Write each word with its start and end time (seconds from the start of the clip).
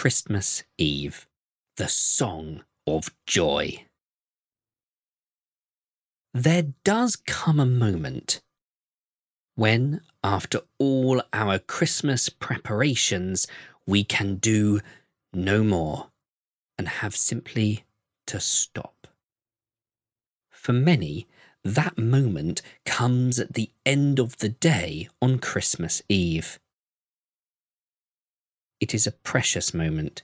Christmas 0.00 0.62
Eve, 0.78 1.26
the 1.76 1.88
song 1.88 2.62
of 2.86 3.10
joy. 3.26 3.84
There 6.32 6.66
does 6.84 7.16
come 7.16 7.58
a 7.58 7.66
moment 7.66 8.40
when, 9.56 10.02
after 10.22 10.60
all 10.78 11.20
our 11.32 11.58
Christmas 11.58 12.28
preparations, 12.28 13.48
we 13.88 14.04
can 14.04 14.36
do 14.36 14.78
no 15.32 15.64
more 15.64 16.10
and 16.78 16.86
have 16.86 17.16
simply 17.16 17.84
to 18.28 18.38
stop. 18.38 19.08
For 20.48 20.72
many, 20.72 21.26
that 21.64 21.98
moment 21.98 22.62
comes 22.86 23.40
at 23.40 23.54
the 23.54 23.72
end 23.84 24.20
of 24.20 24.38
the 24.38 24.50
day 24.50 25.08
on 25.20 25.40
Christmas 25.40 26.02
Eve. 26.08 26.60
It 28.80 28.94
is 28.94 29.06
a 29.06 29.12
precious 29.12 29.74
moment, 29.74 30.22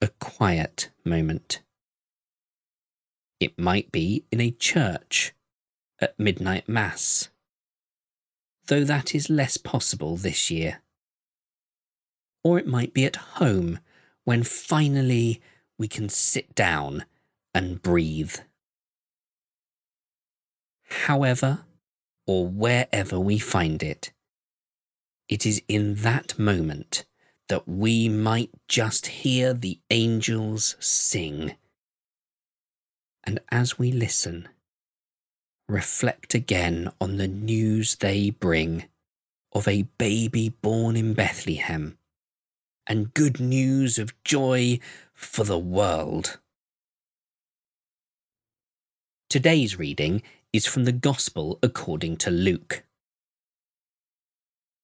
a 0.00 0.08
quiet 0.20 0.90
moment. 1.04 1.60
It 3.40 3.58
might 3.58 3.90
be 3.90 4.24
in 4.30 4.40
a 4.40 4.52
church 4.52 5.32
at 6.00 6.18
midnight 6.18 6.68
mass, 6.68 7.30
though 8.66 8.84
that 8.84 9.14
is 9.14 9.28
less 9.28 9.56
possible 9.56 10.16
this 10.16 10.50
year. 10.50 10.82
Or 12.44 12.60
it 12.60 12.66
might 12.66 12.94
be 12.94 13.04
at 13.04 13.16
home 13.16 13.80
when 14.24 14.44
finally 14.44 15.40
we 15.78 15.88
can 15.88 16.08
sit 16.08 16.54
down 16.54 17.04
and 17.52 17.82
breathe. 17.82 18.36
However, 20.84 21.64
or 22.26 22.46
wherever 22.46 23.18
we 23.18 23.38
find 23.38 23.82
it, 23.82 24.12
it 25.28 25.44
is 25.44 25.60
in 25.66 25.96
that 25.96 26.38
moment 26.38 27.04
that 27.48 27.66
we 27.66 28.08
might 28.08 28.50
just 28.68 29.06
hear 29.06 29.52
the 29.52 29.78
angels 29.90 30.76
sing. 30.78 31.56
And 33.24 33.40
as 33.50 33.78
we 33.78 33.92
listen, 33.92 34.48
reflect 35.68 36.34
again 36.34 36.90
on 37.00 37.16
the 37.16 37.28
news 37.28 37.96
they 37.96 38.30
bring 38.30 38.84
of 39.52 39.66
a 39.66 39.82
baby 39.98 40.50
born 40.50 40.96
in 40.96 41.14
Bethlehem 41.14 41.98
and 42.86 43.12
good 43.12 43.38
news 43.38 43.98
of 43.98 44.22
joy 44.24 44.78
for 45.12 45.44
the 45.44 45.58
world. 45.58 46.38
Today's 49.28 49.78
reading 49.78 50.22
is 50.54 50.66
from 50.66 50.84
the 50.84 50.92
Gospel 50.92 51.58
according 51.62 52.16
to 52.18 52.30
Luke. 52.30 52.82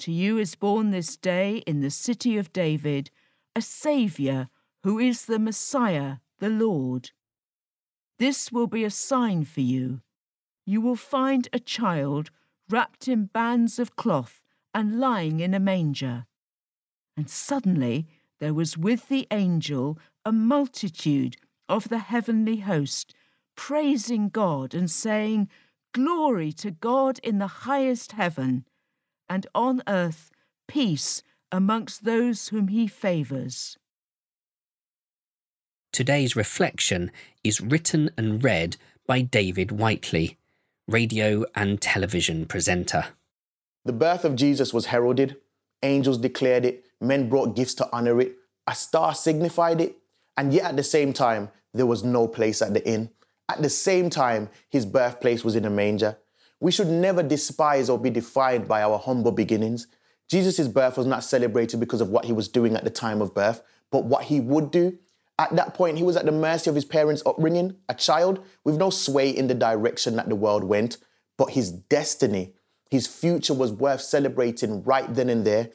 To 0.00 0.12
you 0.12 0.38
is 0.38 0.54
born 0.54 0.90
this 0.90 1.16
day 1.16 1.58
in 1.66 1.80
the 1.80 1.90
city 1.90 2.36
of 2.36 2.52
David 2.52 3.10
a 3.54 3.62
Saviour 3.62 4.48
who 4.82 4.98
is 4.98 5.24
the 5.24 5.38
Messiah, 5.38 6.16
the 6.38 6.50
Lord. 6.50 7.10
This 8.18 8.52
will 8.52 8.66
be 8.66 8.84
a 8.84 8.90
sign 8.90 9.44
for 9.44 9.62
you. 9.62 10.02
You 10.66 10.80
will 10.80 10.96
find 10.96 11.48
a 11.52 11.58
child 11.58 12.30
wrapped 12.68 13.08
in 13.08 13.26
bands 13.26 13.78
of 13.78 13.96
cloth 13.96 14.42
and 14.74 15.00
lying 15.00 15.40
in 15.40 15.54
a 15.54 15.60
manger. 15.60 16.26
And 17.16 17.30
suddenly 17.30 18.06
there 18.38 18.54
was 18.54 18.76
with 18.76 19.08
the 19.08 19.26
angel 19.30 19.98
a 20.24 20.32
multitude 20.32 21.36
of 21.68 21.88
the 21.88 21.98
heavenly 21.98 22.58
host, 22.58 23.14
praising 23.54 24.28
God 24.28 24.74
and 24.74 24.90
saying, 24.90 25.48
Glory 25.92 26.52
to 26.52 26.70
God 26.70 27.18
in 27.20 27.38
the 27.38 27.46
highest 27.46 28.12
heaven 28.12 28.66
and 29.28 29.46
on 29.54 29.82
earth 29.86 30.30
peace 30.68 31.22
amongst 31.52 32.04
those 32.04 32.48
whom 32.48 32.68
he 32.68 32.86
favours. 32.86 33.76
Today's 35.92 36.36
reflection 36.36 37.10
is 37.42 37.60
written 37.60 38.10
and 38.18 38.42
read 38.42 38.76
by 39.06 39.22
David 39.22 39.72
Whiteley, 39.72 40.36
radio 40.86 41.44
and 41.54 41.80
television 41.80 42.44
presenter. 42.44 43.06
The 43.84 43.92
birth 43.92 44.24
of 44.24 44.36
Jesus 44.36 44.74
was 44.74 44.86
heralded, 44.86 45.36
angels 45.82 46.18
declared 46.18 46.64
it, 46.64 46.84
men 47.00 47.28
brought 47.28 47.56
gifts 47.56 47.74
to 47.74 47.90
honour 47.92 48.20
it, 48.20 48.36
a 48.66 48.74
star 48.74 49.14
signified 49.14 49.80
it, 49.80 49.96
and 50.36 50.52
yet 50.52 50.66
at 50.66 50.76
the 50.76 50.82
same 50.82 51.12
time, 51.12 51.50
there 51.72 51.86
was 51.86 52.04
no 52.04 52.26
place 52.26 52.60
at 52.60 52.74
the 52.74 52.86
inn. 52.86 53.10
At 53.48 53.62
the 53.62 53.70
same 53.70 54.10
time, 54.10 54.48
his 54.68 54.84
birthplace 54.84 55.44
was 55.44 55.56
in 55.56 55.64
a 55.64 55.70
manger. 55.70 56.18
We 56.60 56.72
should 56.72 56.88
never 56.88 57.22
despise 57.22 57.90
or 57.90 57.98
be 57.98 58.10
defined 58.10 58.66
by 58.66 58.82
our 58.82 58.98
humble 58.98 59.32
beginnings. 59.32 59.86
Jesus' 60.28 60.68
birth 60.68 60.96
was 60.96 61.06
not 61.06 61.22
celebrated 61.22 61.78
because 61.80 62.00
of 62.00 62.08
what 62.08 62.24
he 62.24 62.32
was 62.32 62.48
doing 62.48 62.74
at 62.74 62.84
the 62.84 62.90
time 62.90 63.20
of 63.20 63.34
birth, 63.34 63.62
but 63.90 64.04
what 64.04 64.24
he 64.24 64.40
would 64.40 64.70
do. 64.70 64.98
At 65.38 65.54
that 65.56 65.74
point, 65.74 65.98
he 65.98 66.02
was 66.02 66.16
at 66.16 66.24
the 66.24 66.32
mercy 66.32 66.70
of 66.70 66.74
his 66.74 66.86
parents' 66.86 67.22
upbringing, 67.26 67.76
a 67.88 67.94
child 67.94 68.44
with 68.64 68.76
no 68.76 68.88
sway 68.88 69.28
in 69.28 69.48
the 69.48 69.54
direction 69.54 70.16
that 70.16 70.28
the 70.28 70.34
world 70.34 70.64
went, 70.64 70.96
but 71.36 71.50
his 71.50 71.70
destiny, 71.70 72.54
his 72.90 73.06
future 73.06 73.52
was 73.52 73.70
worth 73.70 74.00
celebrating 74.00 74.82
right 74.82 75.12
then 75.14 75.28
and 75.28 75.44
there. 75.44 75.70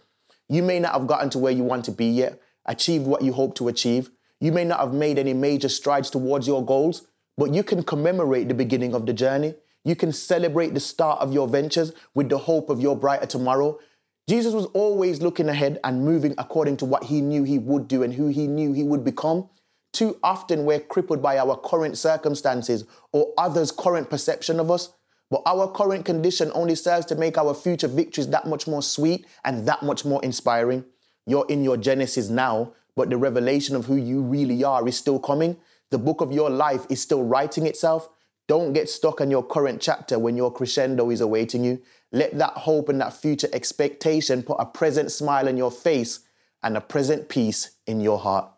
You 0.50 0.64
may 0.64 0.80
not 0.80 0.94
have 0.94 1.08
gotten 1.08 1.30
to 1.32 1.40
where 1.40 1.52
you 1.52 1.64
want 1.64 1.86
to 1.86 1.92
be 1.92 2.08
yet, 2.08 2.42
achieved 2.66 3.06
what 3.06 3.22
you 3.22 3.34
hope 3.34 3.56
to 3.56 3.68
achieve. 3.68 4.10
You 4.40 4.52
may 4.52 4.66
not 4.66 4.80
have 4.80 4.94
made 4.94 5.20
any 5.20 5.34
major 5.34 5.70
strides 5.70 6.10
towards 6.10 6.48
your 6.48 6.66
goals, 6.66 7.06
but 7.38 7.54
you 7.54 7.64
can 7.64 7.84
commemorate 7.84 8.48
the 8.48 8.56
beginning 8.56 8.96
of 8.96 9.06
the 9.06 9.14
journey. 9.14 9.54
You 9.84 9.96
can 9.96 10.12
celebrate 10.12 10.74
the 10.74 10.80
start 10.80 11.20
of 11.22 11.34
your 11.34 11.48
ventures 11.48 11.92
with 12.14 12.30
the 12.30 12.38
hope 12.38 12.70
of 12.70 12.80
your 12.80 12.96
brighter 12.96 13.26
tomorrow. 13.26 13.80
Jesus 14.28 14.54
was 14.54 14.68
always 14.68 15.22
looking 15.22 15.50
ahead 15.50 15.80
and 15.84 16.06
moving 16.06 16.36
according 16.38 16.78
to 16.78 16.86
what 16.86 17.06
he 17.06 17.22
knew 17.22 17.44
he 17.44 17.58
would 17.58 17.88
do 17.88 18.04
and 18.04 18.14
who 18.14 18.28
he 18.28 18.48
knew 18.48 18.74
he 18.74 18.84
would 18.84 19.04
become. 19.04 19.50
Too 19.92 20.18
often 20.24 20.66
we're 20.66 20.80
crippled 20.80 21.22
by 21.22 21.38
our 21.38 21.58
current 21.58 21.98
circumstances 21.98 22.86
or 23.12 23.34
others' 23.38 23.72
current 23.72 24.10
perception 24.10 24.60
of 24.60 24.72
us. 24.72 24.94
But 25.30 25.42
our 25.46 25.68
current 25.72 26.06
condition 26.06 26.52
only 26.54 26.76
serves 26.76 27.06
to 27.08 27.16
make 27.16 27.38
our 27.38 27.54
future 27.54 27.88
victories 27.88 28.28
that 28.28 28.48
much 28.48 28.68
more 28.68 28.84
sweet 28.84 29.26
and 29.44 29.68
that 29.68 29.82
much 29.82 30.06
more 30.06 30.24
inspiring. 30.24 30.86
You're 31.26 31.46
in 31.48 31.64
your 31.64 31.78
Genesis 31.78 32.30
now, 32.30 32.74
but 32.96 33.10
the 33.10 33.18
revelation 33.18 33.76
of 33.76 33.86
who 33.86 33.96
you 33.96 34.22
really 34.22 34.64
are 34.64 34.86
is 34.88 34.98
still 34.98 35.20
coming. 35.20 35.58
The 35.90 35.98
book 35.98 36.22
of 36.22 36.32
your 36.32 36.50
life 36.50 36.86
is 36.90 37.02
still 37.02 37.24
writing 37.24 37.66
itself. 37.66 38.10
Don't 38.52 38.74
get 38.74 38.90
stuck 38.90 39.22
on 39.22 39.32
your 39.32 39.44
current 39.44 39.80
chapter 39.80 40.20
when 40.20 40.36
your 40.36 40.52
crescendo 40.52 41.10
is 41.10 41.22
awaiting 41.22 41.64
you. 41.64 41.82
Let 42.12 42.38
that 42.38 42.52
hope 42.52 42.90
and 42.90 43.00
that 43.00 43.14
future 43.14 43.48
expectation 43.54 44.44
put 44.44 44.58
a 44.60 44.66
present 44.66 45.10
smile 45.10 45.48
on 45.48 45.56
your 45.56 45.72
face 45.72 46.20
and 46.62 46.76
a 46.76 46.82
present 46.82 47.30
peace 47.30 47.78
in 47.88 48.02
your 48.02 48.20
heart. 48.20 48.52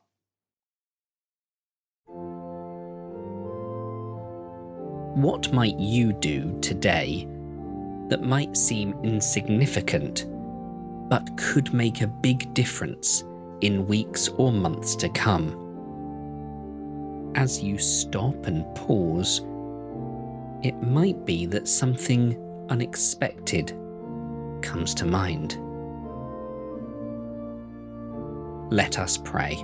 What 5.16 5.54
might 5.54 5.78
you 5.78 6.12
do 6.14 6.58
today 6.60 7.28
that 8.10 8.24
might 8.24 8.58
seem 8.58 8.96
insignificant 9.04 10.26
but 11.08 11.38
could 11.38 11.72
make 11.72 12.02
a 12.02 12.08
big 12.08 12.52
difference 12.56 13.26
in 13.62 13.86
weeks 13.86 14.28
or 14.28 14.52
months 14.52 14.96
to 14.96 15.10
come? 15.10 15.60
As 17.36 17.62
you 17.62 17.78
stop 17.78 18.48
and 18.48 18.66
pause, 18.74 19.42
it 20.64 20.82
might 20.82 21.26
be 21.26 21.46
that 21.48 21.68
something 21.68 22.38
unexpected 22.70 23.78
comes 24.62 24.96
to 24.96 25.06
mind. 25.06 25.58
Let 28.72 28.98
us 28.98 29.18
pray. 29.18 29.56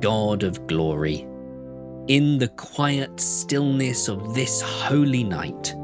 God 0.00 0.42
of 0.42 0.66
glory, 0.66 1.26
in 2.08 2.38
the 2.38 2.48
quiet 2.56 3.20
stillness 3.20 4.08
of 4.08 4.34
this 4.34 4.60
holy 4.60 5.22
night, 5.22 5.74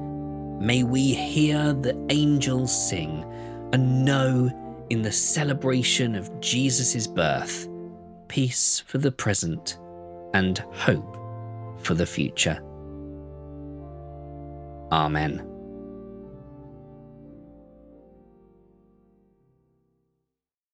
may 0.60 0.82
we 0.82 1.12
hear 1.14 1.72
the 1.72 1.96
angels 2.08 2.88
sing 2.88 3.24
and 3.72 4.04
know 4.04 4.50
in 4.90 5.02
the 5.02 5.12
celebration 5.12 6.14
of 6.14 6.40
Jesus' 6.40 7.06
birth 7.06 7.68
peace 8.28 8.80
for 8.86 8.98
the 8.98 9.12
present 9.12 9.78
and 10.34 10.58
hope 10.72 11.19
for 11.82 11.94
the 11.94 12.06
future. 12.06 12.60
Amen. 14.92 15.49